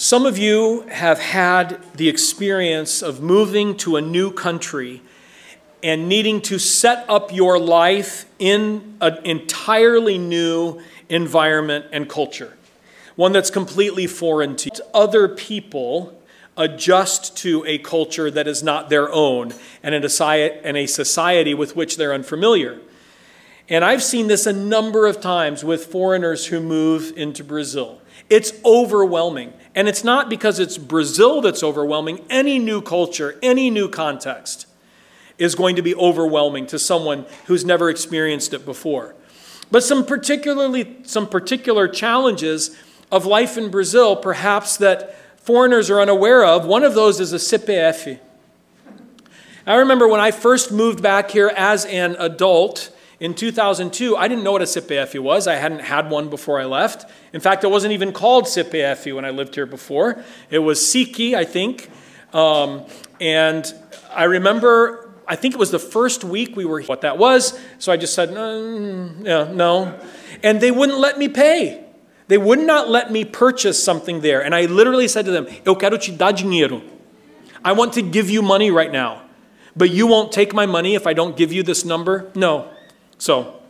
[0.00, 5.02] Some of you have had the experience of moving to a new country
[5.82, 10.80] and needing to set up your life in an entirely new
[11.10, 12.56] environment and culture,
[13.16, 14.84] one that's completely foreign to you.
[14.94, 16.18] Other people
[16.56, 22.14] adjust to a culture that is not their own and a society with which they're
[22.14, 22.80] unfamiliar.
[23.68, 28.00] And I've seen this a number of times with foreigners who move into Brazil.
[28.30, 29.52] It's overwhelming.
[29.74, 32.24] And it's not because it's Brazil that's overwhelming.
[32.28, 34.66] Any new culture, any new context
[35.38, 39.14] is going to be overwhelming to someone who's never experienced it before.
[39.70, 42.76] But some particularly some particular challenges
[43.12, 46.66] of life in Brazil, perhaps that foreigners are unaware of.
[46.66, 48.18] One of those is a CPF.
[49.66, 54.42] I remember when I first moved back here as an adult in 2002, I didn't
[54.42, 55.46] know what a CPF was.
[55.46, 57.08] I hadn't had one before I left.
[57.32, 60.24] In fact, it wasn't even called CPF when I lived here before.
[60.50, 61.90] It was CIC, I think.
[62.32, 62.86] Um,
[63.20, 63.72] and
[64.10, 67.56] I remember I think it was the first week we were what that was.
[67.78, 69.96] So I just said, mm, yeah, no.
[70.42, 71.84] And they wouldn't let me pay.
[72.26, 74.42] They would not let me purchase something there.
[74.42, 76.82] And I literally said to them, Eu quero te dar dinheiro.
[77.64, 79.22] I want to give you money right now.
[79.76, 82.32] But you won't take my money if I don't give you this number?
[82.34, 82.68] No.
[83.20, 83.60] So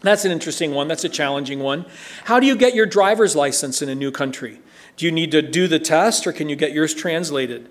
[0.00, 0.88] that's an interesting one.
[0.88, 1.84] That's a challenging one.
[2.24, 4.60] How do you get your driver's license in a new country?
[4.96, 7.68] Do you need to do the test or can you get yours translated?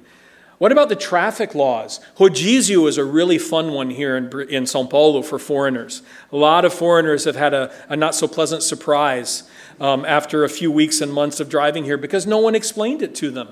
[0.59, 2.00] What about the traffic laws?
[2.17, 6.04] Rodizio is a really fun one here in, in Sao Paulo for foreigners.
[6.31, 9.44] A lot of foreigners have had a, a not so pleasant surprise
[9.80, 13.16] um, after a few weeks and months of driving here because no one explained it
[13.16, 13.50] to them.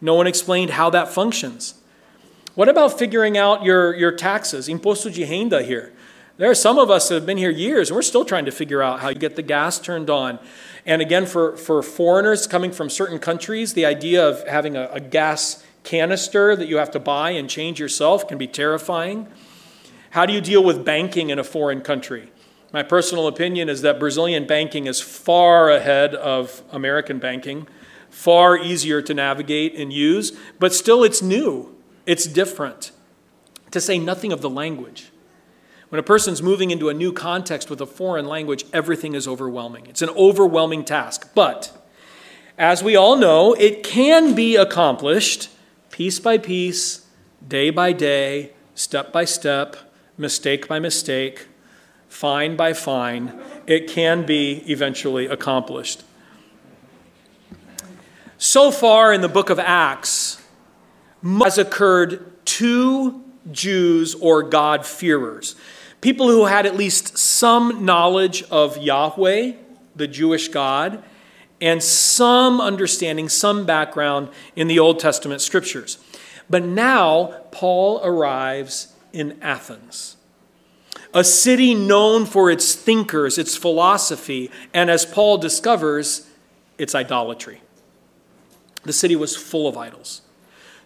[0.00, 1.74] No one explained how that functions.
[2.56, 4.68] What about figuring out your, your taxes?
[4.68, 5.92] Imposto de renda here.
[6.40, 8.50] There are some of us that have been here years and we're still trying to
[8.50, 10.38] figure out how you get the gas turned on.
[10.86, 15.00] And again, for, for foreigners coming from certain countries, the idea of having a, a
[15.00, 19.28] gas canister that you have to buy and change yourself can be terrifying.
[20.12, 22.32] How do you deal with banking in a foreign country?
[22.72, 27.68] My personal opinion is that Brazilian banking is far ahead of American banking,
[28.08, 32.92] far easier to navigate and use, but still it's new, it's different.
[33.72, 35.10] To say nothing of the language.
[35.90, 39.86] When a person's moving into a new context with a foreign language, everything is overwhelming.
[39.86, 41.32] It's an overwhelming task.
[41.34, 41.76] But
[42.56, 45.50] as we all know, it can be accomplished
[45.90, 47.06] piece by piece,
[47.46, 49.76] day by day, step by step,
[50.16, 51.48] mistake by mistake,
[52.08, 56.04] fine by fine, it can be eventually accomplished.
[58.38, 60.40] So far in the book of Acts,
[61.22, 65.56] has occurred two Jews or God-fearers,
[66.00, 69.52] people who had at least some knowledge of Yahweh,
[69.96, 71.02] the Jewish God,
[71.60, 75.98] and some understanding, some background in the Old Testament scriptures.
[76.48, 80.16] But now Paul arrives in Athens,
[81.12, 86.28] a city known for its thinkers, its philosophy, and as Paul discovers,
[86.78, 87.60] its idolatry.
[88.84, 90.22] The city was full of idols.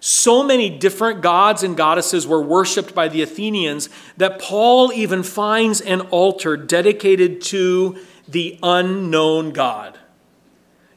[0.07, 3.89] So many different gods and goddesses were worshiped by the Athenians
[4.19, 7.97] that Paul even finds an altar dedicated to
[8.29, 9.99] the unknown God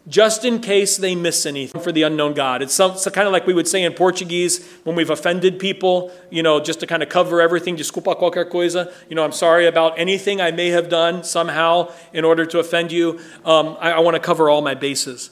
[0.10, 2.62] just in case they miss anything for the unknown God.
[2.62, 6.12] It's, some, so kind of like we would say in Portuguese when we've offended people,
[6.30, 9.68] you know, just to kind of cover everything, desculpa qualquer coisa, you know, I'm sorry
[9.68, 13.22] about anything I may have done somehow in order to offend you.
[13.46, 15.30] Um, I, I want to cover all my bases.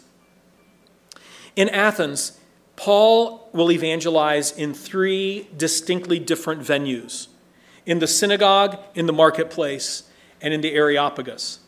[1.58, 2.40] In Athens,
[2.76, 7.28] Paul will evangelize in three distinctly different venues
[7.86, 10.04] in the synagogue, in the marketplace,
[10.42, 11.60] and in the Areopagus.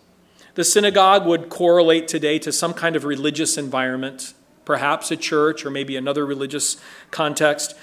[0.56, 4.34] The synagogue would correlate today to some kind of religious environment,
[4.66, 6.78] perhaps a church or maybe another religious
[7.12, 7.75] context.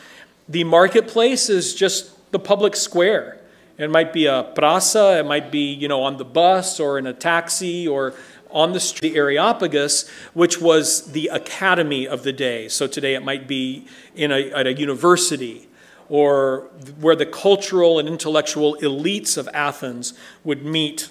[0.48, 3.40] The marketplace is just the public square.
[3.78, 7.06] It might be a praça, it might be, you know, on the bus or in
[7.06, 8.14] a taxi or
[8.54, 12.68] on the street, the Areopagus, which was the academy of the day.
[12.68, 15.68] So today it might be in a, at a university
[16.08, 16.70] or
[17.00, 20.14] where the cultural and intellectual elites of Athens
[20.44, 21.08] would meet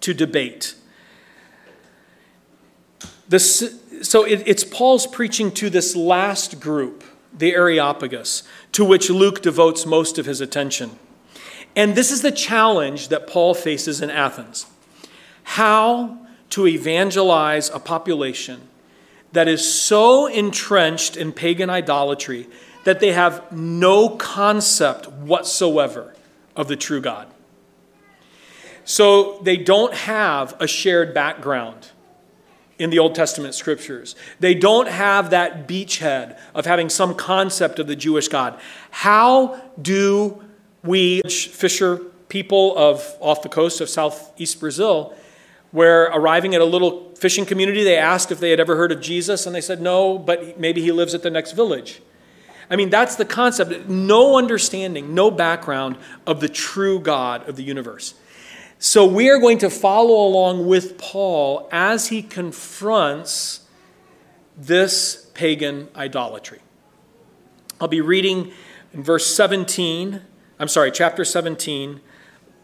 [0.00, 0.74] to debate.
[3.28, 8.42] This, so it, it's Paul's preaching to this last group, the Areopagus,
[8.72, 10.98] to which Luke devotes most of his attention.
[11.76, 14.66] And this is the challenge that Paul faces in Athens
[15.42, 16.19] how
[16.50, 18.60] to evangelize a population
[19.32, 22.48] that is so entrenched in pagan idolatry
[22.84, 26.14] that they have no concept whatsoever
[26.56, 27.28] of the true God.
[28.84, 31.90] So they don't have a shared background.
[32.80, 34.16] in the Old Testament scriptures.
[34.40, 38.58] They don't have that beachhead of having some concept of the Jewish God.
[38.90, 40.42] How do
[40.82, 41.98] we, fisher
[42.30, 45.14] people of off the coast of southeast Brazil,
[45.70, 49.00] where arriving at a little fishing community, they asked if they had ever heard of
[49.00, 52.00] Jesus, and they said no, but maybe he lives at the next village.
[52.68, 53.88] I mean, that's the concept.
[53.88, 58.14] No understanding, no background of the true God of the universe.
[58.78, 63.66] So we are going to follow along with Paul as he confronts
[64.56, 66.60] this pagan idolatry.
[67.80, 68.52] I'll be reading
[68.92, 70.22] in verse 17,
[70.58, 72.00] I'm sorry, chapter 17,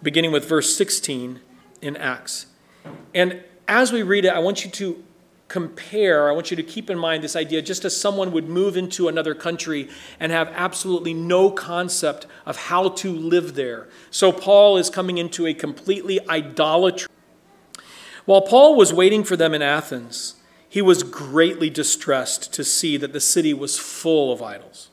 [0.03, 1.41] beginning with verse 16
[1.83, 2.47] in Acts.
[3.15, 5.03] And as we read it, I want you to
[5.49, 8.77] compare, I want you to keep in mind this idea just as someone would move
[8.77, 9.89] into another country
[10.19, 13.89] and have absolutely no concept of how to live there.
[14.11, 17.09] So Paul is coming into a completely idolatry.
[18.25, 20.35] While Paul was waiting for them in Athens,
[20.69, 24.91] he was greatly distressed to see that the city was full of idols.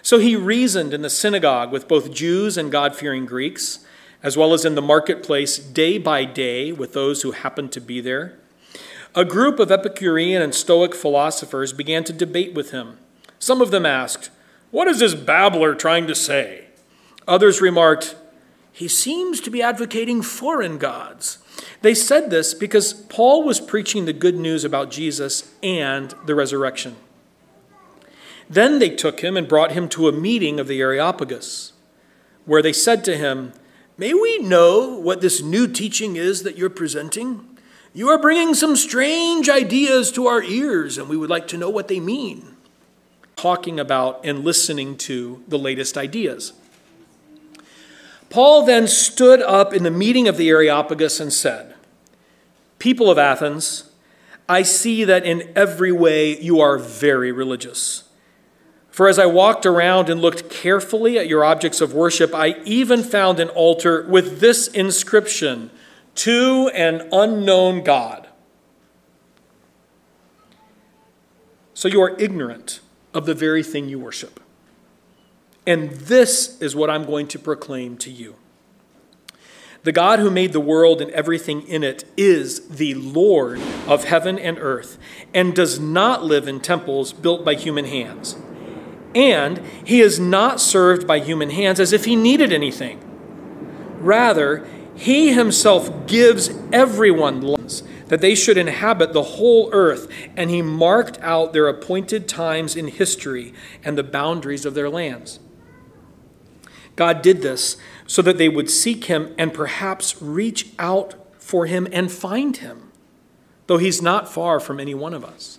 [0.00, 3.84] So he reasoned in the synagogue with both Jews and God fearing Greeks,
[4.22, 8.00] as well as in the marketplace day by day with those who happened to be
[8.00, 8.38] there.
[9.14, 12.98] A group of Epicurean and Stoic philosophers began to debate with him.
[13.38, 14.30] Some of them asked,
[14.70, 16.66] What is this babbler trying to say?
[17.28, 18.16] Others remarked,
[18.72, 21.38] He seems to be advocating foreign gods.
[21.82, 26.96] They said this because Paul was preaching the good news about Jesus and the resurrection.
[28.48, 31.72] Then they took him and brought him to a meeting of the Areopagus,
[32.44, 33.52] where they said to him,
[34.02, 37.56] May we know what this new teaching is that you're presenting?
[37.94, 41.70] You are bringing some strange ideas to our ears, and we would like to know
[41.70, 42.56] what they mean.
[43.36, 46.52] Talking about and listening to the latest ideas.
[48.28, 51.76] Paul then stood up in the meeting of the Areopagus and said,
[52.80, 53.92] People of Athens,
[54.48, 58.02] I see that in every way you are very religious.
[58.92, 63.02] For as I walked around and looked carefully at your objects of worship, I even
[63.02, 65.70] found an altar with this inscription
[66.16, 68.28] to an unknown God.
[71.72, 72.80] So you are ignorant
[73.14, 74.38] of the very thing you worship.
[75.66, 78.36] And this is what I'm going to proclaim to you.
[79.84, 84.38] The God who made the world and everything in it is the Lord of heaven
[84.38, 84.98] and earth,
[85.32, 88.36] and does not live in temples built by human hands.
[89.14, 93.00] And he is not served by human hands as if he needed anything.
[93.98, 100.06] Rather, he himself gives everyone lands that they should inhabit the whole earth,
[100.36, 105.40] and he marked out their appointed times in history and the boundaries of their lands.
[106.94, 111.88] God did this so that they would seek him and perhaps reach out for him
[111.90, 112.92] and find him,
[113.66, 115.58] though he's not far from any one of us.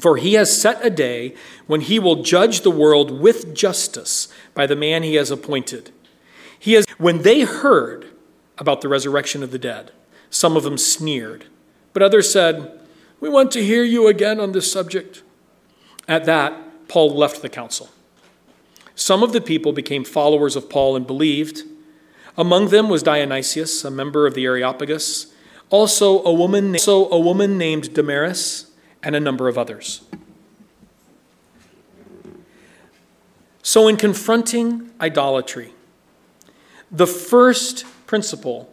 [0.00, 1.34] For he has set a day
[1.66, 5.90] when he will judge the world with justice by the man he has appointed.
[6.58, 8.06] He has when they heard
[8.58, 9.90] about the resurrection of the dead.
[10.30, 11.46] Some of them sneered,
[11.92, 12.80] but others said,
[13.20, 15.22] We want to hear you again on this subject.
[16.08, 17.90] At that, Paul left the council.
[18.94, 21.62] Some of the people became followers of Paul and believed.
[22.36, 25.32] Among them was Dionysius, a member of the Areopagus,
[25.70, 28.70] also a woman, also a woman named Damaris,
[29.02, 30.02] and a number of others.
[33.62, 35.72] So, in confronting idolatry,
[36.90, 38.72] the first principle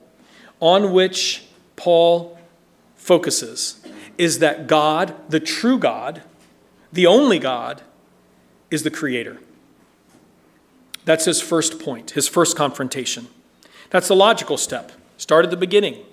[0.60, 1.46] on which
[1.76, 2.38] Paul
[2.96, 3.82] focuses
[4.18, 6.24] is that God, the true God,
[6.92, 7.82] the only God,
[8.70, 9.40] is the creator.
[11.06, 13.28] That's his first point, his first confrontation.
[13.90, 14.92] That's the logical step.
[15.18, 16.04] Start at the beginning.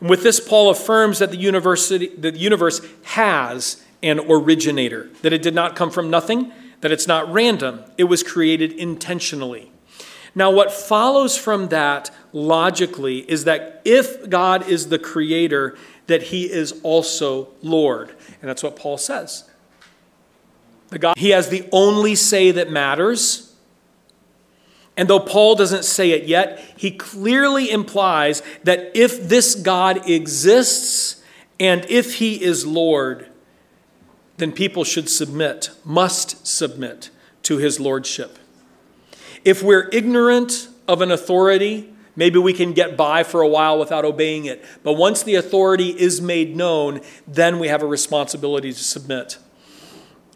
[0.00, 5.54] With this, Paul affirms that the, university, the universe has an originator, that it did
[5.54, 9.72] not come from nothing, that it's not random, it was created intentionally.
[10.34, 16.50] Now, what follows from that logically is that if God is the creator, that he
[16.50, 18.10] is also Lord.
[18.40, 19.48] And that's what Paul says.
[20.88, 23.43] The God, he has the only say that matters.
[24.96, 31.22] And though Paul doesn't say it yet, he clearly implies that if this God exists
[31.58, 33.28] and if he is Lord,
[34.36, 37.10] then people should submit, must submit
[37.44, 38.38] to his lordship.
[39.44, 44.04] If we're ignorant of an authority, maybe we can get by for a while without
[44.04, 44.64] obeying it.
[44.82, 49.38] But once the authority is made known, then we have a responsibility to submit.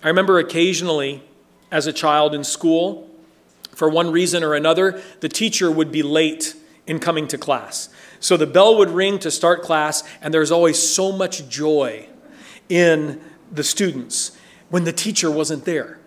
[0.03, 1.23] I remember occasionally
[1.71, 3.08] as a child in school,
[3.79, 6.57] for one reason or another, the teacher would be late
[6.89, 7.89] in coming to class.
[8.19, 12.09] So the bell would ring to start class, and there's always so much joy
[12.69, 13.21] in
[13.53, 14.37] the students
[14.69, 16.01] when the teacher wasn't there.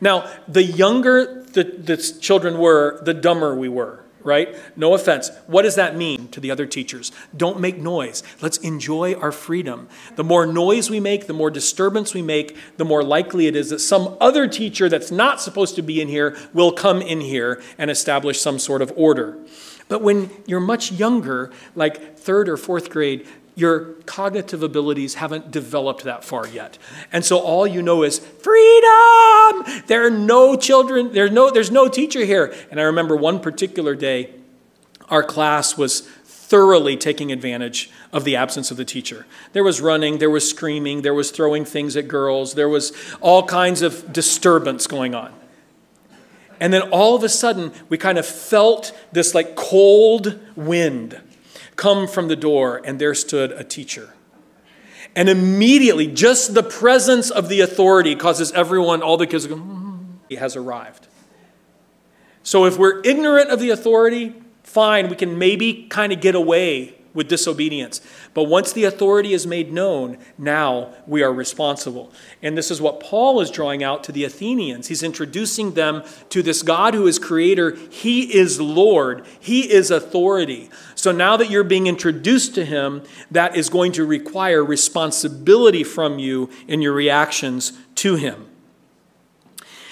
[0.00, 4.54] Now, the younger the, the children were, the dumber we were, right?
[4.76, 5.30] No offense.
[5.46, 7.10] What does that mean to the other teachers?
[7.34, 8.22] Don't make noise.
[8.42, 9.88] Let's enjoy our freedom.
[10.16, 13.70] The more noise we make, the more disturbance we make, the more likely it is
[13.70, 17.62] that some other teacher that's not supposed to be in here will come in here
[17.78, 19.38] and establish some sort of order.
[19.88, 23.26] But when you're much younger, like third or fourth grade,
[23.58, 26.78] your cognitive abilities haven't developed that far yet.
[27.12, 29.82] And so all you know is freedom.
[29.88, 32.54] There are no children, there's no, there's no teacher here.
[32.70, 34.32] And I remember one particular day,
[35.08, 39.26] our class was thoroughly taking advantage of the absence of the teacher.
[39.54, 43.42] There was running, there was screaming, there was throwing things at girls, there was all
[43.42, 45.34] kinds of disturbance going on.
[46.60, 51.20] And then all of a sudden, we kind of felt this like cold wind
[51.78, 54.12] come from the door, and there stood a teacher.
[55.16, 59.62] And immediately, just the presence of the authority causes everyone, all the kids go,
[60.28, 61.06] he has arrived.
[62.42, 66.97] So if we're ignorant of the authority, fine, we can maybe kind of get away
[67.14, 68.00] with disobedience.
[68.34, 72.12] But once the authority is made known, now we are responsible.
[72.42, 74.88] And this is what Paul is drawing out to the Athenians.
[74.88, 77.76] He's introducing them to this God who is creator.
[77.90, 80.70] He is Lord, He is authority.
[80.94, 86.18] So now that you're being introduced to Him, that is going to require responsibility from
[86.18, 88.48] you in your reactions to Him.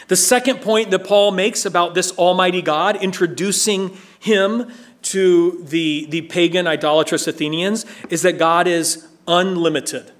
[0.09, 4.71] The second point that Paul makes about this Almighty God, introducing Him
[5.07, 10.11] to the, the pagan idolatrous Athenians is that God is unlimited.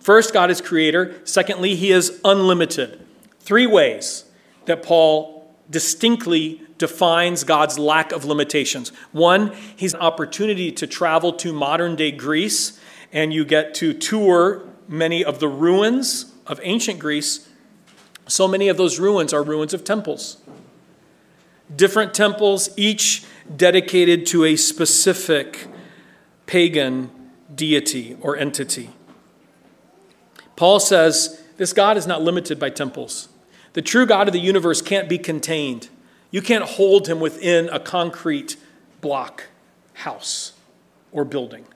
[0.00, 1.14] First, God is creator.
[1.24, 3.00] Secondly, he is unlimited.
[3.40, 4.24] Three ways
[4.64, 8.90] that Paul distinctly defines God's lack of limitations.
[9.12, 12.80] One, he's an opportunity to travel to modern day Greece,
[13.12, 17.48] and you get to tour many of the ruins of ancient Greece.
[18.26, 20.38] So many of those ruins are ruins of temples.
[21.74, 23.24] Different temples, each
[23.56, 25.68] dedicated to a specific
[26.46, 27.10] pagan
[27.54, 28.90] deity or entity.
[30.56, 33.28] Paul says this God is not limited by temples.
[33.74, 35.88] The true God of the universe can't be contained.
[36.30, 38.56] You can't hold him within a concrete
[39.00, 39.44] block,
[39.94, 40.52] house,
[41.12, 41.66] or building.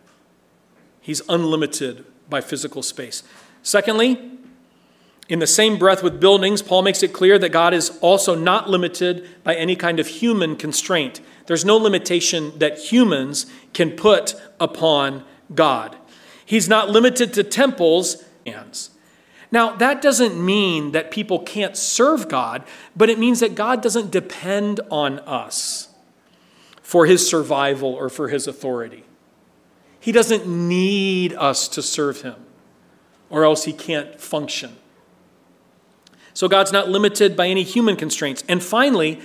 [1.01, 3.23] He's unlimited by physical space.
[3.63, 4.39] Secondly,
[5.29, 8.71] in the same breath with buildings, Paul makes it clear that God is also not
[8.71, 11.21] limited by any kind of human constraint.
[11.49, 15.25] There's no limitation that humans can put upon
[15.55, 15.97] God.
[16.45, 18.91] He's not limited to temples hands.
[19.51, 22.65] Now, that doesn't mean that people can't serve God,
[22.95, 25.89] but it means that God doesn't depend on us
[26.83, 29.05] for his survival or for his authority.
[30.01, 32.37] He doesn't need us to serve him,
[33.31, 34.77] or else he can't function.
[36.35, 38.45] So God's not limited by any human constraints.
[38.49, 39.19] And finally,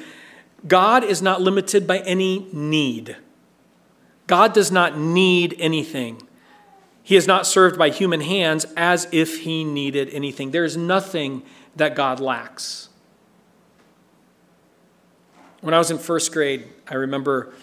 [0.67, 3.17] God is not limited by any need.
[4.27, 6.21] God does not need anything.
[7.03, 10.51] He is not served by human hands as if he needed anything.
[10.51, 11.43] There is nothing
[11.75, 12.87] that God lacks.
[15.59, 17.53] When I was in first grade, I remember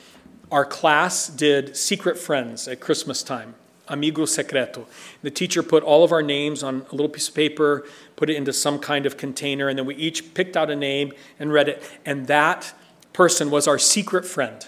[0.51, 3.55] our class did Secret Friends at Christmas time,
[3.89, 4.87] Amigo Secreto.
[5.23, 8.37] The teacher put all of our names on a little piece of paper, put it
[8.37, 11.69] into some kind of container, and then we each picked out a name and read
[11.69, 11.83] it.
[12.05, 12.75] And that
[13.13, 14.67] person was our secret friend.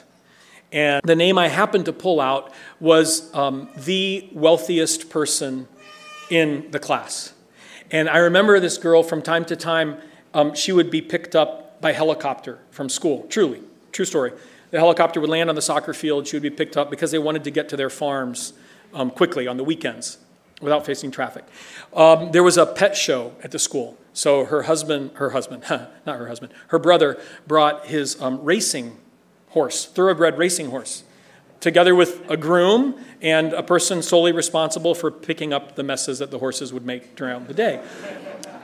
[0.72, 5.68] And the name I happened to pull out was um, the wealthiest person
[6.30, 7.34] in the class.
[7.90, 9.98] And I remember this girl from time to time,
[10.32, 13.26] um, she would be picked up by helicopter from school.
[13.28, 13.60] Truly,
[13.92, 14.32] true story.
[14.70, 16.26] The helicopter would land on the soccer field.
[16.26, 18.54] She would be picked up because they wanted to get to their farms
[18.94, 20.16] um, quickly on the weekends
[20.62, 21.44] without facing traffic.
[21.92, 23.98] Um, there was a pet show at the school.
[24.12, 28.98] So her husband, her husband, not her husband, her brother brought his um, racing
[29.50, 31.04] horse, thoroughbred racing horse,
[31.60, 36.30] together with a groom and a person solely responsible for picking up the messes that
[36.30, 37.82] the horses would make during the day.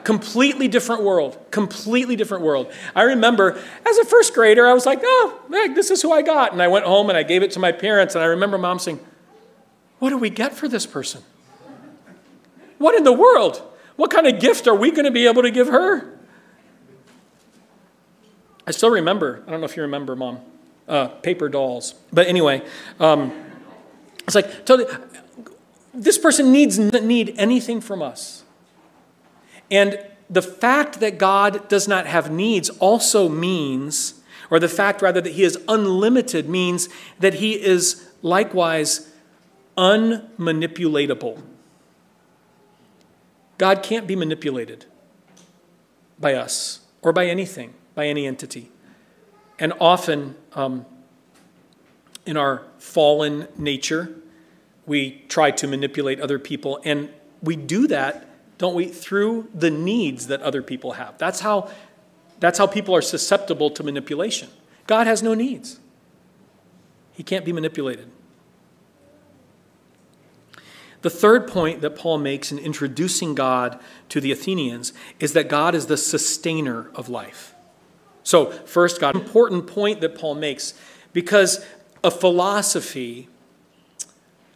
[0.05, 1.39] completely different world.
[1.51, 2.73] Completely different world.
[2.95, 6.23] I remember as a first grader, I was like, oh, Meg, this is who I
[6.23, 6.53] got.
[6.53, 8.15] And I went home and I gave it to my parents.
[8.15, 9.01] And I remember mom saying,
[9.99, 11.23] what do we get for this person?
[12.79, 13.63] What in the world?
[13.99, 16.17] What kind of gift are we going to be able to give her?
[18.65, 20.39] I still remember, I don't know if you remember, Mom,
[20.87, 21.97] uh, paper dolls.
[22.13, 22.65] But anyway,
[23.01, 23.33] um,
[24.19, 24.89] it's like, totally,
[25.93, 28.45] this person needs doesn't need anything from us.
[29.69, 29.99] And
[30.31, 35.33] the fact that God does not have needs also means, or the fact rather that
[35.33, 36.89] he is unlimited means
[37.19, 39.13] that he is likewise
[39.77, 41.43] unmanipulatable.
[43.59, 44.87] God can't be manipulated
[46.19, 48.71] by us or by anything, by any entity.
[49.59, 50.87] And often, um,
[52.25, 54.15] in our fallen nature,
[54.87, 57.11] we try to manipulate other people, and
[57.43, 58.27] we do that,
[58.59, 61.19] don't we, through the needs that other people have.
[61.19, 61.71] That's how,
[62.39, 64.49] that's how people are susceptible to manipulation.
[64.87, 65.81] God has no needs,
[67.13, 68.11] He can't be manipulated.
[71.03, 73.79] The third point that Paul makes in introducing God
[74.09, 77.55] to the Athenians is that God is the sustainer of life.
[78.25, 80.75] So, first, God, important point that Paul makes,
[81.13, 81.65] because
[82.03, 83.29] a philosophy,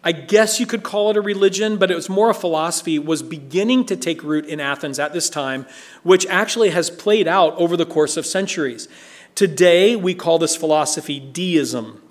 [0.04, 3.22] I guess you could call it a religion, but it was more a philosophy, was
[3.22, 5.66] beginning to take root in Athens at this time,
[6.02, 8.88] which actually has played out over the course of centuries.
[9.34, 12.02] Today, we call this philosophy deism.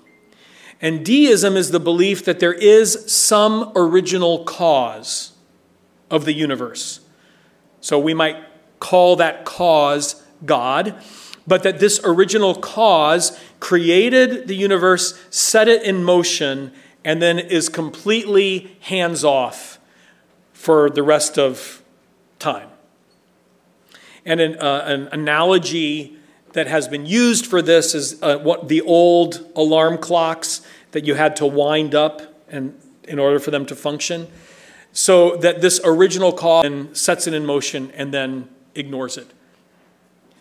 [0.82, 5.32] And deism is the belief that there is some original cause
[6.10, 7.00] of the universe.
[7.80, 8.36] So we might
[8.80, 11.00] call that cause God,
[11.46, 16.72] but that this original cause created the universe, set it in motion,
[17.04, 19.78] and then is completely hands off
[20.52, 21.82] for the rest of
[22.40, 22.68] time.
[24.24, 26.18] And an, uh, an analogy
[26.52, 30.60] that has been used for this is uh, what the old alarm clocks
[30.92, 34.28] that you had to wind up and in order for them to function.
[34.92, 39.28] So that this original cause sets it in motion and then ignores it.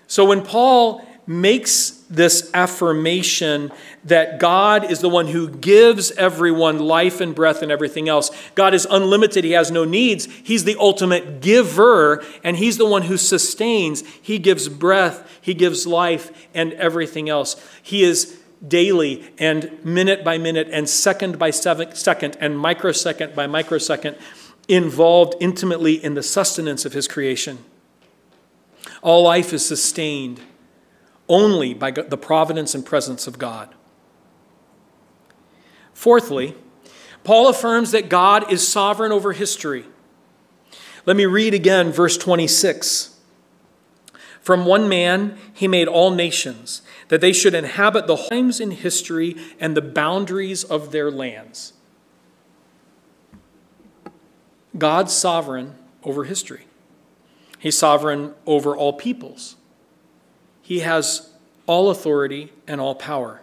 [0.08, 3.72] So when paul makes this affirmation
[4.04, 8.30] that God is the one who gives everyone life and breath and everything else.
[8.54, 10.26] God is unlimited, He has no needs.
[10.26, 14.04] He's the ultimate giver, and He's the one who sustains.
[14.22, 17.56] He gives breath, He gives life, and everything else.
[17.82, 24.16] He is daily and minute by minute and second by second and microsecond by microsecond
[24.68, 27.60] involved intimately in the sustenance of His creation.
[29.02, 30.42] All life is sustained
[31.31, 33.74] only by the providence and presence of God.
[35.94, 36.55] Fourthly,
[37.24, 39.85] Paul affirms that God is sovereign over history.
[41.05, 43.15] Let me read again verse 26.
[44.41, 49.37] From one man he made all nations, that they should inhabit the times in history
[49.59, 51.74] and the boundaries of their lands.
[54.77, 56.65] God's sovereign over history.
[57.57, 59.55] He's sovereign over all peoples.
[60.62, 61.30] He has
[61.68, 63.42] all authority and all power.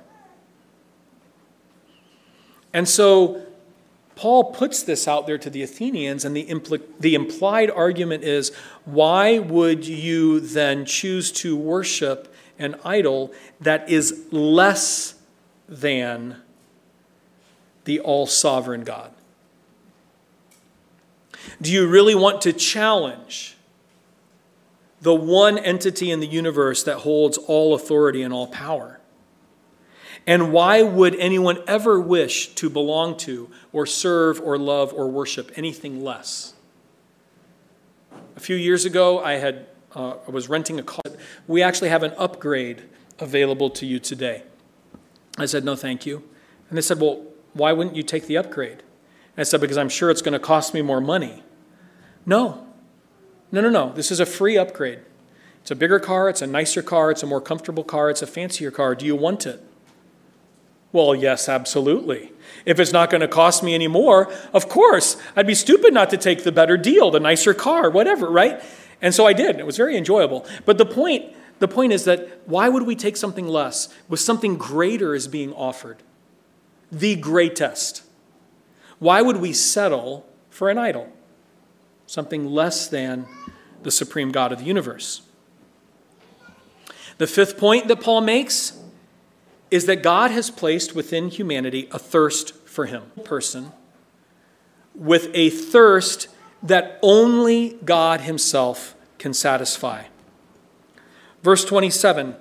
[2.73, 3.47] And so
[4.19, 8.53] Paul puts this out there to the Athenians, and the, impl- the implied argument is
[8.85, 15.15] why would you then choose to worship an idol that is less
[15.69, 16.37] than
[17.85, 19.13] the all sovereign God?
[21.63, 23.57] Do you really want to challenge
[25.01, 29.01] the one entity in the universe that holds all authority and all power.
[30.27, 35.53] And why would anyone ever wish to belong to, or serve, or love, or worship
[35.57, 36.55] anything less?
[38.37, 41.01] A few years ago, I, had, uh, I was renting a car.
[41.47, 42.83] We actually have an upgrade
[43.19, 44.43] available to you today.
[45.39, 46.23] I said, No, thank you.
[46.69, 48.79] And they said, Well, why wouldn't you take the upgrade?
[48.81, 51.43] And I said, Because I'm sure it's going to cost me more money.
[52.27, 52.68] No,
[53.51, 53.93] no, no, no.
[53.93, 55.01] This is a free upgrade.
[55.63, 58.27] It's a bigger car, it's a nicer car, it's a more comfortable car, it's a
[58.27, 58.95] fancier car.
[58.95, 59.63] Do you want it?
[60.93, 62.33] Well, yes, absolutely.
[62.65, 66.09] If it's not going to cost me any more, of course, I'd be stupid not
[66.11, 68.63] to take the better deal, the nicer car, whatever, right?
[69.03, 69.57] And so I did.
[69.57, 70.47] It was very enjoyable.
[70.65, 74.57] But the point, the point is that why would we take something less when something
[74.57, 75.99] greater is being offered?
[76.91, 78.03] The greatest.
[78.99, 81.13] Why would we settle for an idol?
[82.09, 83.27] Something less than
[83.83, 85.21] the supreme God of the universe.
[87.19, 88.81] The fifth point that Paul makes
[89.71, 93.73] is that God has placed within humanity a thirst for Him, person,
[94.95, 96.29] with a thirst
[96.63, 100.05] that only God Himself can satisfy.
[101.43, 102.37] Verse 27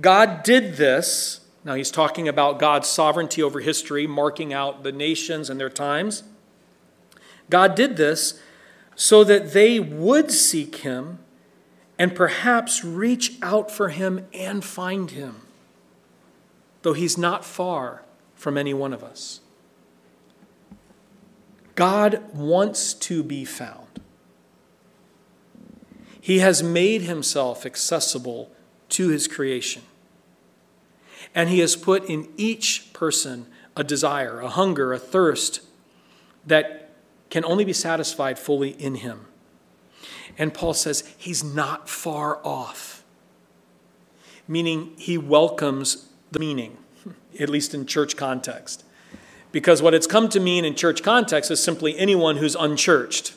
[0.00, 1.40] God did this.
[1.64, 6.24] Now he's talking about God's sovereignty over history, marking out the nations and their times.
[7.48, 8.40] God did this
[8.94, 11.18] so that they would seek him
[11.98, 15.42] and perhaps reach out for him and find him,
[16.82, 18.02] though he's not far
[18.34, 19.40] from any one of us.
[21.74, 24.00] God wants to be found.
[26.20, 28.50] He has made himself accessible
[28.90, 29.82] to his creation.
[31.34, 35.62] And he has put in each person a desire, a hunger, a thirst
[36.46, 36.81] that
[37.32, 39.24] can only be satisfied fully in him.
[40.36, 43.04] And Paul says he's not far off,
[44.46, 46.76] meaning he welcomes the meaning,
[47.40, 48.84] at least in church context.
[49.50, 53.32] Because what it's come to mean in church context is simply anyone who's unchurched,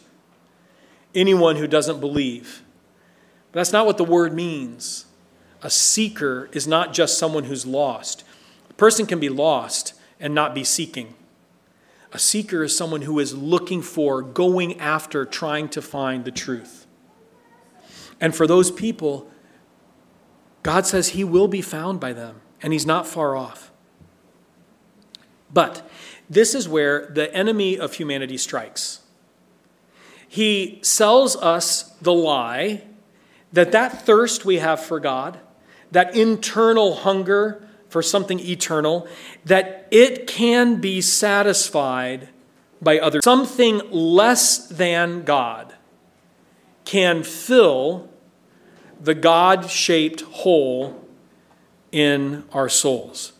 [1.13, 2.63] anyone who doesn't believe.
[3.53, 5.05] But that's not what the word means.
[5.61, 8.25] A seeker is not just someone who's lost.
[8.69, 11.15] A person can be lost and not be seeking.
[12.11, 16.85] A seeker is someone who is looking for, going after, trying to find the truth.
[18.21, 19.29] And for those people,
[20.63, 23.71] God says He will be found by them, and He's not far off.
[25.53, 25.89] But
[26.29, 29.01] this is where the enemy of humanity strikes.
[30.27, 32.83] He sells us the lie
[33.53, 35.39] that that thirst we have for God,
[35.91, 37.64] that internal hunger
[37.95, 39.07] for something eternal,
[39.45, 42.27] that it can be satisfied
[42.81, 43.23] by others.
[43.23, 45.73] Something less than God
[46.83, 48.09] can fill
[48.99, 51.07] the God shaped hole
[51.93, 53.31] in our souls.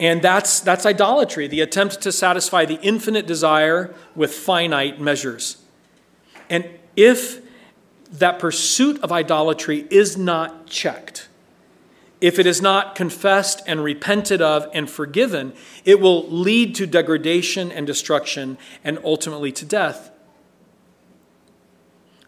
[0.00, 5.58] And that's, that's idolatry, the attempt to satisfy the infinite desire with finite measures.
[6.48, 6.66] And
[6.96, 7.42] if
[8.12, 11.25] that pursuit of idolatry is not checked,
[12.20, 15.52] if it is not confessed and repented of and forgiven,
[15.84, 20.10] it will lead to degradation and destruction and ultimately to death.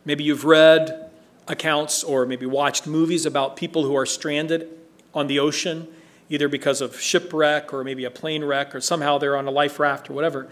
[0.05, 1.11] Maybe you've read
[1.47, 4.69] accounts or maybe watched movies about people who are stranded
[5.15, 5.89] on the ocean,
[6.29, 9.81] either because of shipwreck or maybe a plane wreck or somehow they're on a life
[9.81, 10.49] raft or whatever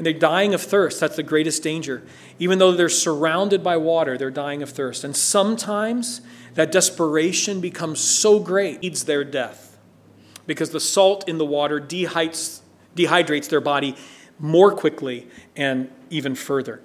[0.00, 0.98] and they're dying of thirst.
[0.98, 2.02] That's the greatest danger.
[2.38, 5.04] Even though they're surrounded by water, they're dying of thirst.
[5.04, 6.22] And sometimes
[6.54, 9.76] that desperation becomes so great, leads their death
[10.46, 12.60] because the salt in the water dehydrates,
[12.96, 13.94] dehydrates their body
[14.38, 16.80] more quickly and even further.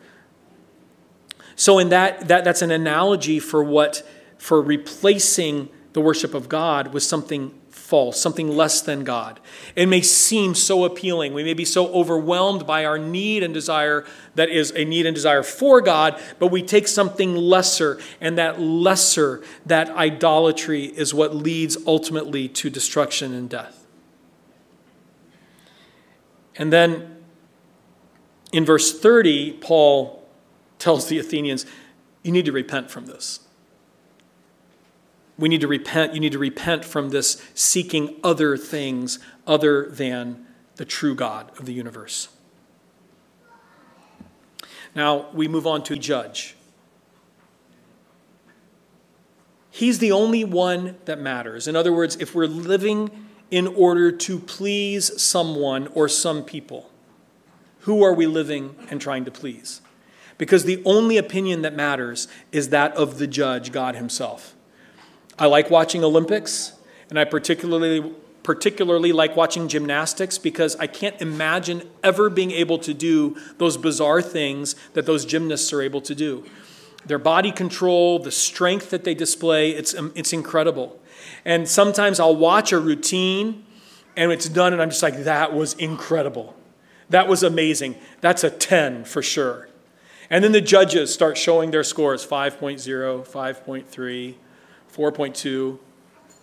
[1.56, 4.06] So, in that, that, that's an analogy for what,
[4.38, 9.40] for replacing the worship of God with something false, something less than God.
[9.76, 11.36] It may seem so appealing.
[11.36, 15.14] We may be so overwhelmed by our need and desire that is a need and
[15.14, 21.36] desire for God, but we take something lesser, and that lesser, that idolatry, is what
[21.36, 23.86] leads ultimately to destruction and death.
[26.56, 27.18] And then
[28.52, 30.28] in verse 30, Paul
[30.80, 31.68] tells the Athenians,
[32.24, 33.45] You need to repent from this.
[35.38, 36.14] We need to repent.
[36.14, 40.46] You need to repent from this seeking other things other than
[40.78, 42.30] the true God of the universe.
[44.96, 46.56] Now we move on to judge.
[49.70, 51.68] He's the only one that matters.
[51.68, 53.12] In other words, if we're living
[53.52, 56.90] in order to please someone or some people,
[57.82, 59.82] who are we living and trying to please?
[60.38, 64.55] Because the only opinion that matters is that of the judge, God Himself.
[65.38, 66.74] I like watching Olympics,
[67.10, 68.14] and I particularly
[68.46, 74.22] particularly like watching gymnastics because I can't imagine ever being able to do those bizarre
[74.22, 76.46] things that those gymnasts are able to do.
[77.08, 81.00] Their body control, the strength that they display, it's, um, it's incredible.
[81.44, 83.66] And sometimes I'll watch a routine
[84.16, 86.56] and it's done, and I'm just like, that was incredible.
[87.10, 87.96] That was amazing.
[88.22, 89.70] That's a 10 for sure.
[90.30, 94.36] And then the judges start showing their scores 5.0, 5.3.
[94.96, 95.80] 4.2.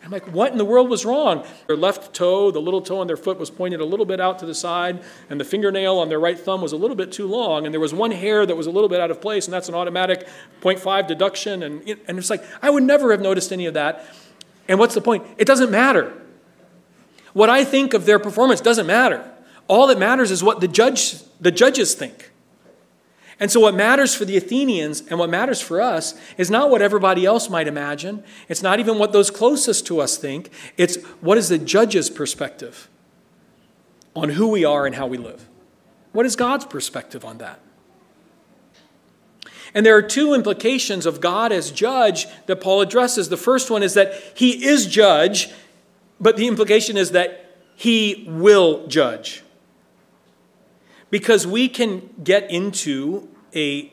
[0.05, 1.47] I'm like, what in the world was wrong?
[1.69, 4.41] Their left toe, the little toe on their foot was pointed a little bit out
[4.41, 7.29] to the side, and the fingernail on their right thumb was a little bit too
[7.29, 9.55] long, and there was one hair that was a little bit out of place, and
[9.55, 10.27] that's an automatic
[10.61, 11.63] 0.5 deduction.
[11.63, 14.05] And, and it's like, I would never have noticed any of that.
[14.67, 15.25] And what's the point?
[15.39, 16.13] It doesn't matter.
[17.33, 19.31] What I think of their performance doesn't matter.
[19.69, 22.32] All that matters is what the, judge, the judges think.
[23.43, 26.81] And so, what matters for the Athenians and what matters for us is not what
[26.81, 28.23] everybody else might imagine.
[28.49, 30.49] It's not even what those closest to us think.
[30.77, 32.89] It's what is the judge's perspective
[34.15, 35.49] on who we are and how we live?
[36.13, 37.59] What is God's perspective on that?
[39.75, 43.29] And there are two implications of God as judge that Paul addresses.
[43.29, 45.51] The first one is that he is judge,
[46.21, 49.43] but the implication is that he will judge.
[51.11, 53.93] Because we can get into a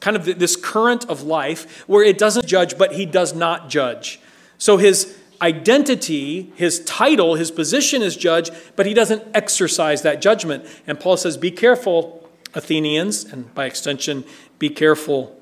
[0.00, 4.20] kind of this current of life where it doesn't judge, but he does not judge.
[4.58, 10.64] So his identity, his title, his position is judge, but he doesn't exercise that judgment.
[10.86, 14.24] And Paul says, Be careful, Athenians, and by extension,
[14.58, 15.38] be careful,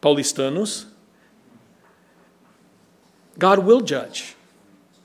[0.00, 0.86] Paulistanos.
[3.38, 4.36] God will judge.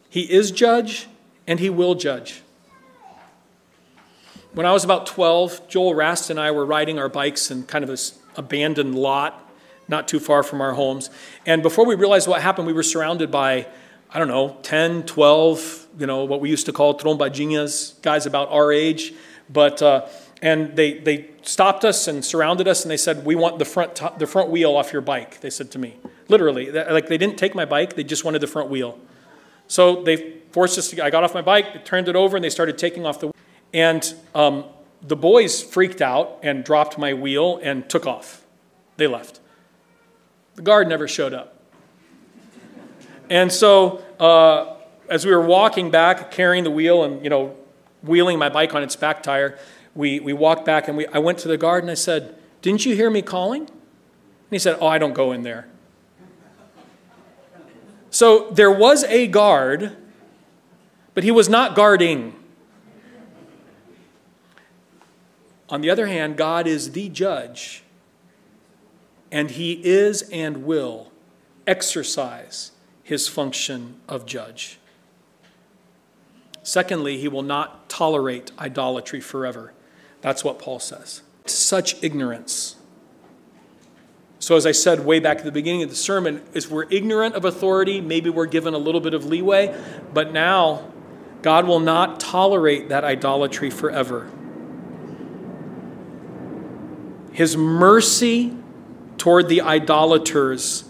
[0.10, 1.08] He is judge,
[1.48, 2.43] and he will judge.
[4.54, 7.84] When I was about 12, Joel Rast and I were riding our bikes in kind
[7.84, 9.50] of this abandoned lot
[9.88, 11.10] not too far from our homes.
[11.46, 13.68] And before we realized what happened, we were surrounded by,
[14.12, 18.50] I don't know, 10, 12, you know, what we used to call trombadinhas, guys about
[18.50, 19.14] our age.
[19.50, 20.08] But, uh,
[20.42, 23.96] and they, they stopped us and surrounded us and they said, We want the front,
[23.96, 25.98] t- the front wheel off your bike, they said to me.
[26.28, 26.72] Literally.
[26.72, 29.00] Like they didn't take my bike, they just wanted the front wheel.
[29.68, 32.52] So they forced us to, I got off my bike, turned it over, and they
[32.52, 33.34] started taking off the
[33.74, 34.66] And um,
[35.02, 38.46] the boys freaked out and dropped my wheel and took off.
[38.98, 39.40] They left.
[40.56, 41.60] The guard never showed up.
[43.30, 44.76] And so, uh,
[45.10, 47.56] as we were walking back, carrying the wheel and, you know,
[48.04, 49.58] wheeling my bike on its back tire,
[49.96, 52.86] we, we walked back and we, I went to the guard and I said, Didn't
[52.86, 53.62] you hear me calling?
[53.62, 53.70] And
[54.52, 55.68] he said, Oh, I don't go in there.
[58.10, 59.96] So there was a guard,
[61.16, 62.36] but he was not guarding.
[65.74, 67.82] On the other hand, God is the judge
[69.32, 71.12] and he is and will
[71.66, 74.78] exercise his function of judge.
[76.62, 79.74] Secondly, he will not tolerate idolatry forever.
[80.22, 81.24] That's what Paul says.
[81.48, 82.76] Such ignorance.
[84.38, 87.34] So, as I said way back at the beginning of the sermon, if we're ignorant
[87.34, 89.76] of authority, maybe we're given a little bit of leeway,
[90.14, 90.92] but now
[91.42, 94.30] God will not tolerate that idolatry forever.
[97.34, 98.56] His mercy
[99.18, 100.86] toward the idolaters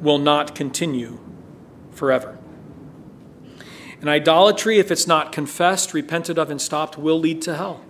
[0.00, 1.18] will not continue
[1.92, 2.38] forever.
[4.00, 7.82] And idolatry, if it's not confessed, repented of, and stopped, will lead to hell.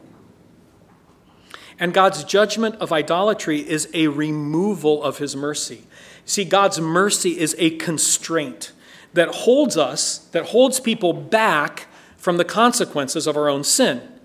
[1.78, 5.84] And God's judgment of idolatry is a removal of his mercy.
[6.24, 8.72] See, God's mercy is a constraint
[9.12, 14.15] that holds us, that holds people back from the consequences of our own sin.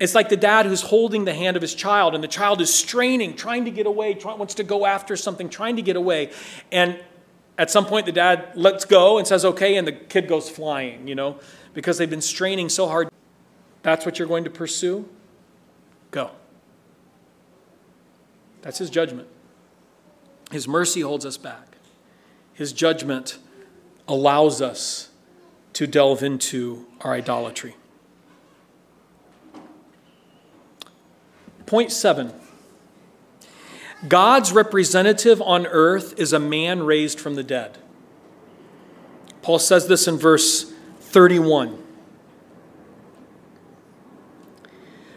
[0.00, 2.72] It's like the dad who's holding the hand of his child, and the child is
[2.72, 6.32] straining, trying to get away, try, wants to go after something, trying to get away.
[6.72, 6.98] And
[7.58, 11.06] at some point, the dad lets go and says, okay, and the kid goes flying,
[11.06, 11.38] you know,
[11.74, 13.10] because they've been straining so hard.
[13.82, 15.06] That's what you're going to pursue?
[16.10, 16.30] Go.
[18.62, 19.28] That's his judgment.
[20.50, 21.76] His mercy holds us back,
[22.54, 23.38] his judgment
[24.08, 25.10] allows us
[25.74, 27.76] to delve into our idolatry.
[31.70, 32.32] Point seven
[34.08, 37.78] God's representative on earth is a man raised from the dead.
[39.40, 41.80] Paul says this in verse 31.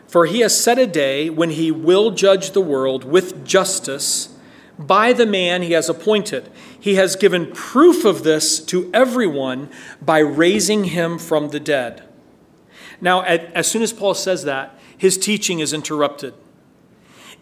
[0.07, 4.37] For he has set a day when he will judge the world with justice
[4.77, 6.51] by the man he has appointed.
[6.79, 9.71] He has given proof of this to everyone
[10.03, 12.03] by raising him from the dead.
[13.01, 16.35] Now, as soon as Paul says that, his teaching is interrupted.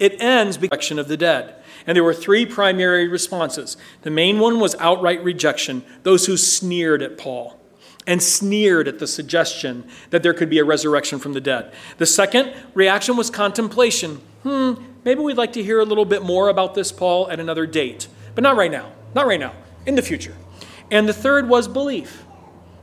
[0.01, 1.53] It ends rejection of the dead.
[1.85, 3.77] And there were three primary responses.
[4.01, 7.57] The main one was outright rejection, those who sneered at Paul
[8.07, 11.71] and sneered at the suggestion that there could be a resurrection from the dead.
[11.99, 14.21] The second reaction was contemplation.
[14.41, 14.73] Hmm,
[15.05, 18.07] maybe we'd like to hear a little bit more about this, Paul, at another date.
[18.33, 18.91] But not right now.
[19.13, 19.53] Not right now.
[19.85, 20.35] In the future.
[20.89, 22.23] And the third was belief.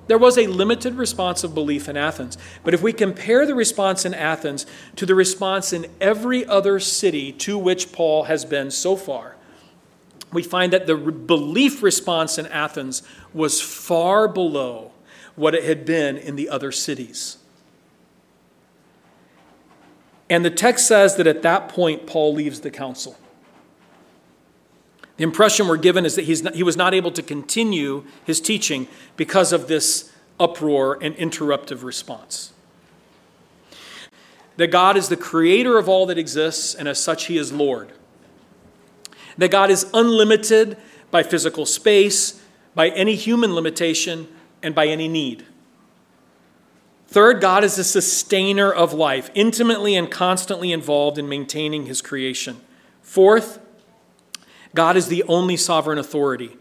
[0.08, 2.36] There was a limited response of belief in Athens.
[2.64, 4.66] But if we compare the response in Athens
[4.96, 9.36] to the response in every other city to which Paul has been so far,
[10.32, 14.92] we find that the belief response in Athens was far below
[15.36, 17.36] what it had been in the other cities.
[20.30, 23.16] And the text says that at that point, Paul leaves the council.
[25.18, 28.40] The impression we're given is that he's not, he was not able to continue his
[28.40, 32.52] teaching because of this uproar and interruptive response.
[34.56, 37.92] That God is the creator of all that exists, and as such, he is Lord.
[39.36, 40.76] That God is unlimited
[41.10, 42.40] by physical space,
[42.76, 44.28] by any human limitation,
[44.62, 45.44] and by any need.
[47.08, 52.60] Third, God is the sustainer of life, intimately and constantly involved in maintaining his creation.
[53.02, 53.58] Fourth,
[54.74, 56.56] God is the only sovereign authority.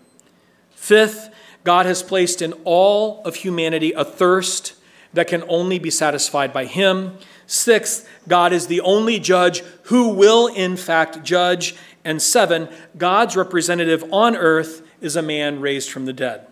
[0.72, 1.30] Fifth,
[1.63, 4.74] God has placed in all of humanity a thirst
[5.13, 7.17] that can only be satisfied by Him.
[7.46, 11.76] Sixth, God is the only judge who will, in fact, judge.
[12.06, 16.48] And seven, God's representative on earth is a man raised from the dead.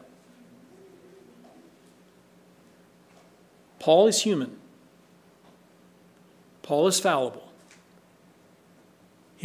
[3.79, 4.57] Paul is human,
[6.63, 7.44] Paul is fallible.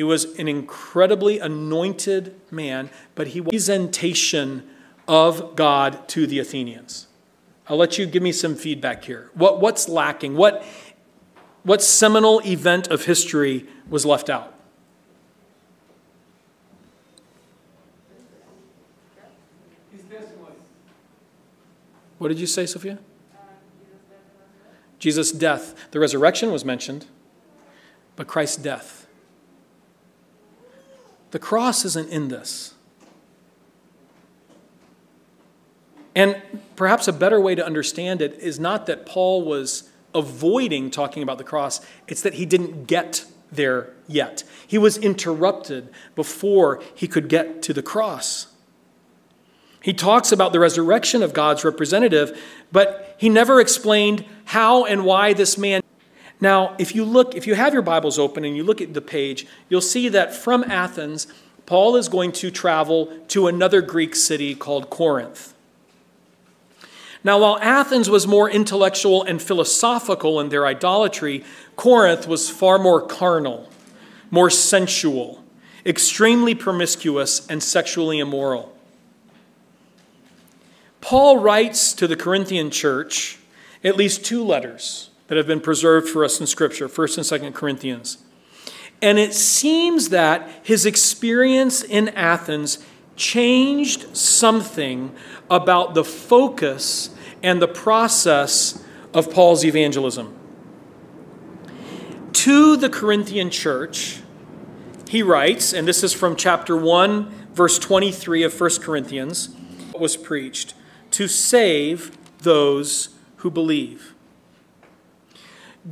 [0.00, 4.66] He was an incredibly anointed man, but he was a representation
[5.06, 7.06] of God to the Athenians.
[7.68, 9.28] I'll let you give me some feedback here.
[9.34, 10.36] What, what's lacking?
[10.36, 10.64] What,
[11.64, 14.54] what seminal event of history was left out?
[22.16, 22.98] What did you say, Sophia?
[24.98, 25.90] Jesus' death.
[25.90, 27.04] The resurrection was mentioned,
[28.16, 28.99] but Christ's death.
[31.31, 32.75] The cross isn't in this.
[36.14, 36.43] And
[36.77, 41.38] perhaps a better way to understand it is not that Paul was avoiding talking about
[41.38, 44.43] the cross, it's that he didn't get there yet.
[44.66, 48.49] He was interrupted before he could get to the cross.
[49.83, 52.38] He talks about the resurrection of God's representative,
[52.71, 55.81] but he never explained how and why this man.
[56.40, 59.03] Now, if you look, if you have your Bibles open and you look at the
[59.03, 61.26] page, you'll see that from Athens,
[61.66, 65.55] Paul is going to travel to another Greek city called Corinth.
[67.22, 71.44] Now, while Athens was more intellectual and philosophical in their idolatry,
[71.76, 73.68] Corinth was far more carnal,
[74.31, 75.44] more sensual,
[75.85, 78.74] extremely promiscuous, and sexually immoral.
[81.03, 83.38] Paul writes to the Corinthian church
[83.85, 87.55] at least two letters that have been preserved for us in Scripture, 1st and 2nd
[87.55, 88.19] Corinthians.
[89.01, 95.14] And it seems that his experience in Athens changed something
[95.49, 97.11] about the focus
[97.45, 98.83] and the process
[99.14, 100.37] of Paul's evangelism.
[102.33, 104.23] To the Corinthian church,
[105.09, 109.51] he writes, and this is from chapter 1, verse 23 of 1 Corinthians,
[109.97, 110.75] was preached
[111.12, 114.16] to save those who believe.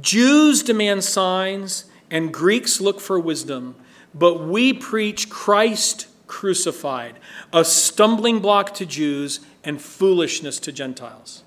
[0.01, 3.77] Jews demand signs and Greeks look for wisdom,
[4.15, 7.19] but we preach Christ crucified,
[7.53, 11.43] a stumbling block to Jews and foolishness to Gentiles.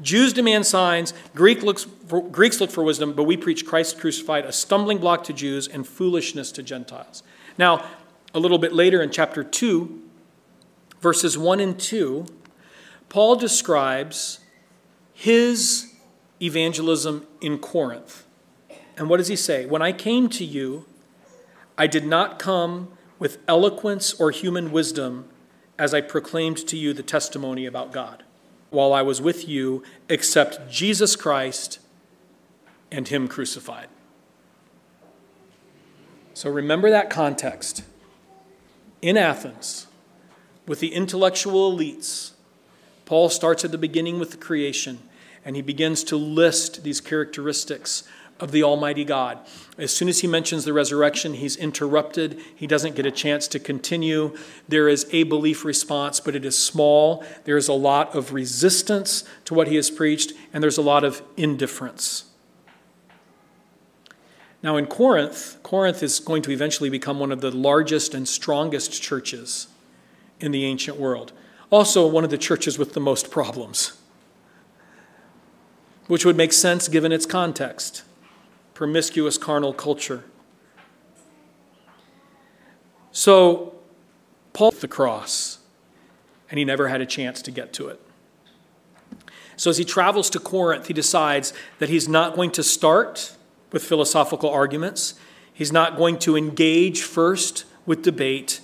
[0.00, 4.46] Jews demand signs, Greek looks for, Greeks look for wisdom, but we preach Christ crucified,
[4.46, 7.22] a stumbling block to Jews and foolishness to Gentiles.
[7.58, 7.86] Now,
[8.32, 10.02] a little bit later in chapter 2,
[11.00, 12.26] verses 1 and 2,
[13.10, 14.40] Paul describes
[15.12, 15.89] his
[16.40, 18.26] evangelism in Corinth.
[18.96, 19.66] And what does he say?
[19.66, 20.86] When I came to you,
[21.78, 25.28] I did not come with eloquence or human wisdom
[25.78, 28.24] as I proclaimed to you the testimony about God
[28.70, 31.80] while I was with you, except Jesus Christ
[32.90, 33.88] and Him crucified.
[36.34, 37.84] So remember that context.
[39.02, 39.86] In Athens,
[40.66, 42.32] with the intellectual elites,
[43.06, 45.00] Paul starts at the beginning with the creation
[45.44, 48.04] and he begins to list these characteristics
[48.40, 49.38] of the Almighty God.
[49.78, 52.40] As soon as he mentions the resurrection, he's interrupted.
[52.56, 54.34] He doesn't get a chance to continue.
[54.68, 57.24] There is a belief response, but it is small.
[57.44, 61.04] There is a lot of resistance to what he has preached, and there's a lot
[61.04, 62.24] of indifference.
[64.62, 69.02] Now, in Corinth, Corinth is going to eventually become one of the largest and strongest
[69.02, 69.68] churches
[70.38, 71.32] in the ancient world.
[71.70, 73.99] Also, one of the churches with the most problems,
[76.10, 78.02] which would make sense given its context
[78.74, 80.24] promiscuous carnal culture.
[83.12, 83.74] So,
[84.52, 85.58] Paul the cross,
[86.50, 88.00] and he never had a chance to get to it.
[89.56, 93.36] So, as he travels to Corinth, he decides that he's not going to start
[93.70, 95.14] with philosophical arguments.
[95.52, 98.60] He's not going to engage first with debate.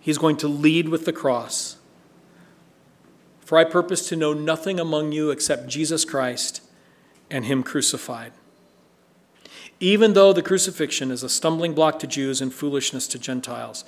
[0.00, 1.76] He's going to lead with the cross.
[3.40, 6.62] For I purpose to know nothing among you except Jesus Christ
[7.30, 8.32] and Him crucified
[9.80, 13.84] even though the crucifixion is a stumbling block to Jews and foolishness to Gentiles.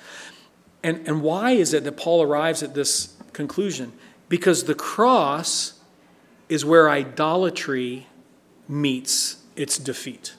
[0.83, 3.91] And, and why is it that Paul arrives at this conclusion?
[4.29, 5.79] Because the cross
[6.49, 8.07] is where idolatry
[8.67, 10.35] meets its defeat.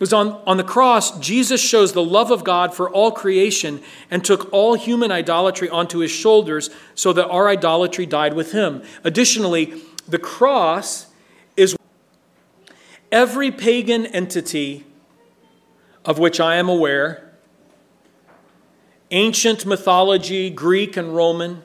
[0.00, 3.80] Was on, on the cross, Jesus shows the love of God for all creation
[4.10, 8.82] and took all human idolatry onto his shoulders so that our idolatry died with him.
[9.04, 11.06] Additionally, the cross
[13.14, 14.84] Every pagan entity
[16.04, 17.30] of which I am aware,
[19.12, 21.62] ancient mythology, Greek and Roman,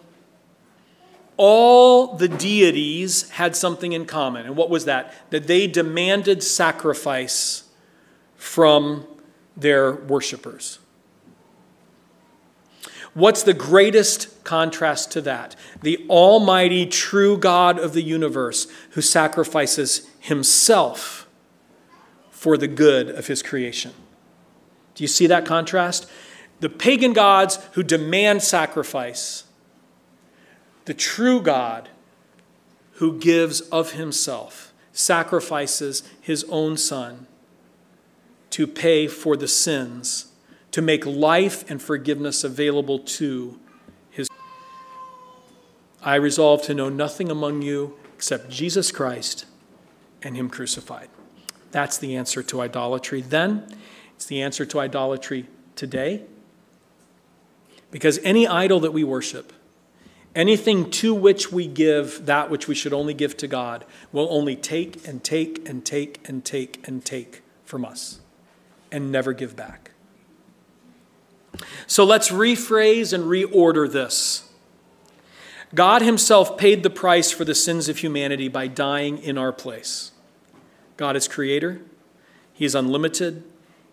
[1.37, 4.45] all the deities had something in common.
[4.45, 5.11] And what was that?
[5.31, 7.63] That they demanded sacrifice
[8.35, 9.07] from
[9.57, 10.77] their worshipers.
[13.15, 15.55] What's the greatest contrast to that?
[15.81, 21.25] The almighty, true God of the universe who sacrifices himself
[22.39, 23.91] for the good of his creation.
[24.95, 26.09] Do you see that contrast?
[26.61, 29.43] The pagan gods who demand sacrifice,
[30.85, 31.89] the true God
[32.93, 37.27] who gives of himself, sacrifices his own son
[38.51, 40.31] to pay for the sins
[40.71, 43.59] to make life and forgiveness available to
[44.11, 44.29] his.
[46.01, 49.45] I resolve to know nothing among you except Jesus Christ
[50.21, 51.09] and him crucified.
[51.71, 53.65] That's the answer to idolatry then.
[54.15, 56.23] It's the answer to idolatry today.
[57.91, 59.53] Because any idol that we worship,
[60.35, 64.55] anything to which we give that which we should only give to God, will only
[64.55, 68.19] take and take and take and take and take from us
[68.91, 69.91] and never give back.
[71.87, 74.49] So let's rephrase and reorder this.
[75.73, 80.11] God Himself paid the price for the sins of humanity by dying in our place.
[80.99, 81.79] God is creator,
[82.51, 83.41] He is unlimited,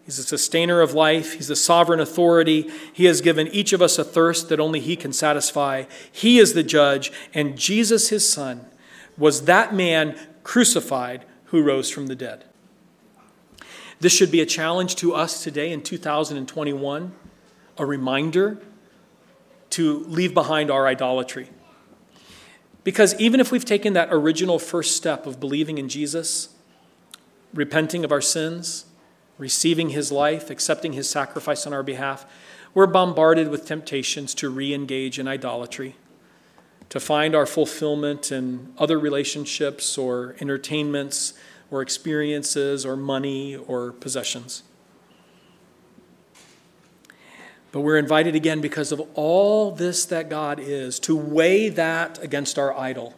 [0.04, 2.68] He's a sustainer of life, He's the sovereign authority.
[2.92, 5.84] He has given each of us a thirst that only He can satisfy.
[6.11, 8.66] He is the judge, and Jesus, His Son,
[9.16, 12.44] was that man crucified who rose from the dead.
[14.00, 17.14] This should be a challenge to us today in 2021
[17.78, 18.59] a reminder
[19.70, 21.50] to leave behind our idolatry.
[22.82, 26.55] Because even if we've taken that original first step of believing in Jesus,
[27.55, 28.86] repenting of our sins,
[29.38, 32.26] receiving his life, accepting his sacrifice on our behalf,
[32.74, 35.97] we're bombarded with temptations to re engage in idolatry,
[36.90, 41.34] to find our fulfillment in other relationships or entertainments
[41.70, 44.62] or experiences or money or possessions.
[47.72, 52.59] But we're invited again because of all this that God is to weigh that against
[52.59, 53.14] our idol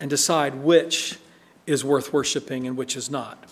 [0.00, 1.18] and decide which
[1.68, 3.44] is worth worshiping and which is not.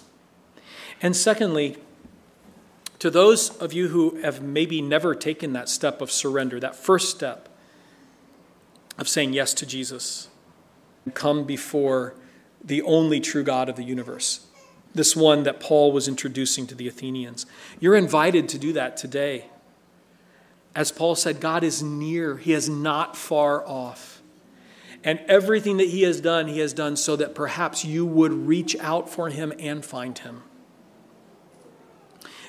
[1.03, 1.77] And secondly,
[2.99, 7.11] to those of you who have maybe never taken that step of surrender, that first
[7.11, 7.49] step
[8.99, 10.29] of saying yes to Jesus,
[11.13, 12.15] come before
[12.65, 14.47] the only true God of the universe,
[14.95, 17.45] this one that Paul was introducing to the Athenians,
[17.79, 19.47] you're invited to do that today.
[20.75, 24.16] As Paul said, God is near, He is not far off.
[25.07, 28.77] And everything that He has done, He has done so that perhaps you would reach
[28.81, 30.43] out for Him and find Him.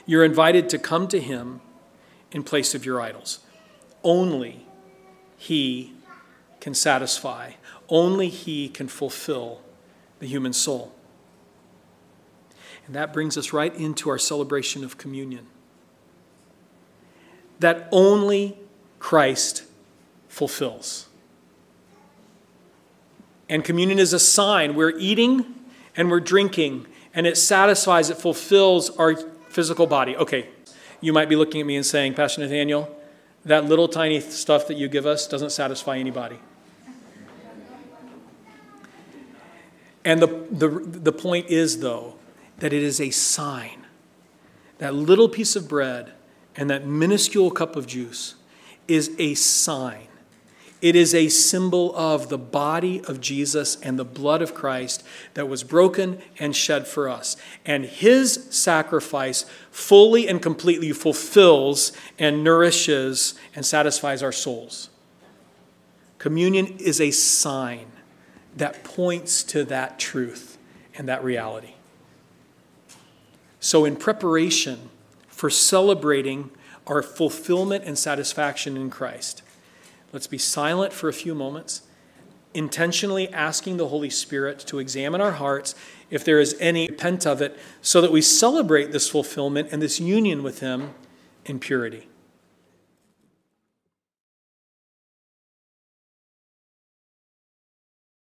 [0.08, 1.62] You're invited to come to Him
[2.32, 3.40] in place of your idols.
[4.04, 4.66] Only
[5.38, 5.94] He
[6.60, 7.52] can satisfy,
[7.90, 9.62] only He can fulfill
[10.20, 10.94] the human soul.
[12.88, 15.46] And that brings us right into our celebration of communion
[17.60, 18.58] that only
[19.00, 19.64] Christ
[20.28, 21.07] fulfills.
[23.50, 24.76] And communion is a sign.
[24.76, 25.56] We're eating
[25.96, 29.16] and we're drinking, and it satisfies, it fulfills our
[29.50, 30.16] physical body.
[30.16, 30.50] Okay,
[31.02, 32.96] you might be looking at me and saying, Pastor Nathaniel,
[33.46, 36.38] that little tiny stuff that you give us doesn't satisfy anybody.
[40.06, 42.16] And the, the, the point is, though,
[42.60, 43.86] that it is a sign.
[44.78, 46.14] That little piece of bread
[46.56, 48.36] and that minuscule cup of juice
[48.88, 50.07] is a sign.
[50.80, 55.04] It is a symbol of the body of Jesus and the blood of Christ
[55.34, 57.36] that was broken and shed for us.
[57.66, 64.90] And his sacrifice fully and completely fulfills and nourishes and satisfies our souls.
[66.20, 67.88] Communion is a sign
[68.56, 70.58] that points to that truth
[70.96, 71.74] and that reality.
[73.60, 74.90] So, in preparation,
[75.28, 76.50] for celebrating
[76.88, 79.44] our fulfillment and satisfaction in Christ.
[80.18, 81.84] Let's be silent for a few moments,
[82.56, 85.76] intentionally asking the Holy Spirit to examine our hearts
[86.10, 90.00] if there is any repent of it, so that we celebrate this fulfillment and this
[90.00, 90.96] union with Him
[91.46, 92.08] in purity.